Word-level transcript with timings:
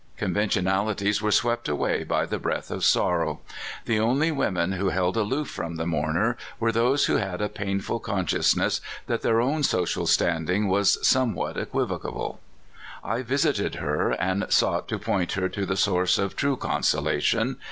Con 0.17 0.33
ventionalities 0.33 1.21
were 1.21 1.29
swept 1.31 1.69
away 1.69 2.03
by 2.03 2.25
the 2.25 2.39
breath 2.39 2.71
of 2.71 2.83
sor 2.83 3.19
rows 3.19 3.37
The 3.85 3.99
only 3.99 4.31
women 4.31 4.71
who 4.71 4.89
held 4.89 5.15
aloof 5.15 5.47
from 5.47 5.75
the 5.75 5.85
mourner 5.85 6.37
were 6.59 6.71
those 6.71 7.05
who 7.05 7.17
had 7.17 7.39
a 7.39 7.47
painful 7.49 7.99
conscious 7.99 8.55
ness 8.55 8.81
that 9.05 9.21
their 9.21 9.35
ow^n 9.35 9.63
social 9.63 10.07
standing 10.07 10.67
was 10.67 10.97
somewhat 11.07 11.55
equivocal. 11.55 12.39
I 13.03 13.21
visited 13.21 13.75
her, 13.75 14.13
and 14.13 14.47
sought 14.49 14.87
to 14.87 14.97
point 14.97 15.33
her 15.33 15.47
to 15.49 15.67
the 15.67 15.77
Source 15.77 16.17
of 16.17 16.35
true 16.35 16.55
consolation. 16.55 17.57